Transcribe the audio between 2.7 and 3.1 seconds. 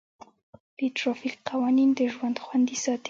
ساتي.